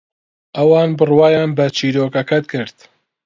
[0.57, 2.77] ئەوان بڕوایان بە چیرۆکەکەت کرد.